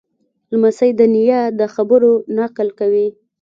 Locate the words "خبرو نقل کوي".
1.75-3.07